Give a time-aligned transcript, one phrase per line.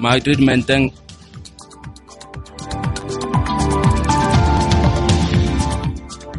[0.00, 0.90] Madrid maintain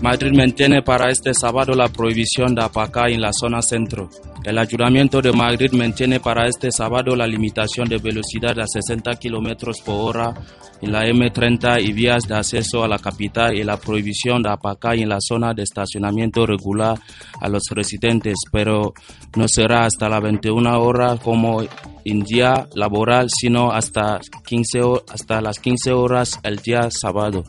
[0.00, 4.08] Madrid mantiene para este sábado la prohibición de apacar en la zona centro.
[4.42, 9.72] El Ayuntamiento de Madrid mantiene para este sábado la limitación de velocidad a 60 km
[9.84, 10.34] por hora
[10.80, 14.96] en la M30 y vías de acceso a la capital y la prohibición de apacar
[14.96, 16.98] en la zona de estacionamiento regular
[17.40, 18.92] a los residentes, pero
[19.36, 21.62] no será hasta las 21 horas como
[22.04, 24.80] en día laboral, sino hasta, 15,
[25.12, 27.44] hasta las 15 horas el día sábado.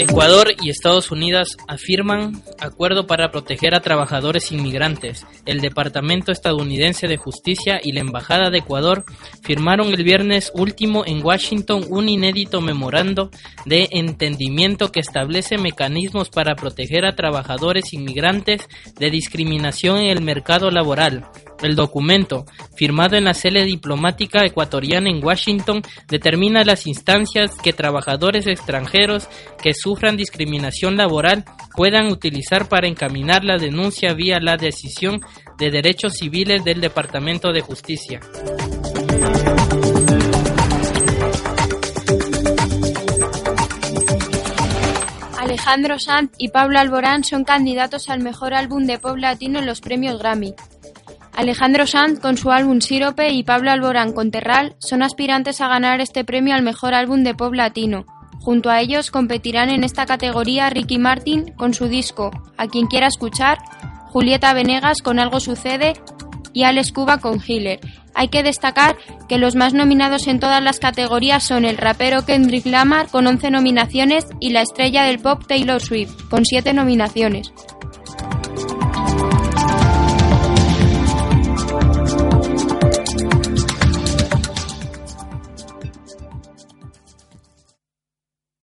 [0.00, 5.26] Ecuador y Estados Unidos afirman acuerdo para proteger a trabajadores inmigrantes.
[5.44, 9.04] El Departamento estadounidense de Justicia y la Embajada de Ecuador
[9.42, 13.30] firmaron el viernes último en Washington un inédito memorando
[13.66, 18.68] de entendimiento que establece mecanismos para proteger a trabajadores inmigrantes
[19.00, 21.28] de discriminación en el mercado laboral.
[21.62, 28.46] El documento, firmado en la sede diplomática ecuatoriana en Washington, determina las instancias que trabajadores
[28.46, 29.28] extranjeros
[29.60, 35.20] que sufran discriminación laboral puedan utilizar para encaminar la denuncia vía la decisión
[35.58, 38.20] de derechos civiles del Departamento de Justicia.
[45.38, 49.80] Alejandro Sanz y Pablo Alborán son candidatos al mejor álbum de pop latino en los
[49.80, 50.54] premios Grammy.
[51.38, 56.00] Alejandro Sanz con su álbum Sírope y Pablo Alborán con Terral son aspirantes a ganar
[56.00, 58.06] este premio al mejor álbum de pop latino.
[58.40, 63.06] Junto a ellos competirán en esta categoría Ricky Martin con su disco A quien quiera
[63.06, 63.58] escuchar,
[64.08, 65.92] Julieta Venegas con Algo sucede
[66.54, 67.78] y Alex Cuba con Healer.
[68.14, 68.96] Hay que destacar
[69.28, 73.52] que los más nominados en todas las categorías son el rapero Kendrick Lamar con 11
[73.52, 77.52] nominaciones y la estrella del pop Taylor Swift con 7 nominaciones.